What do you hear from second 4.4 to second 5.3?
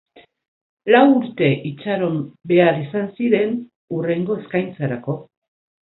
eskaintzarako.